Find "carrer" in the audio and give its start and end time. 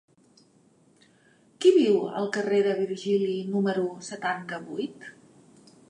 2.39-2.63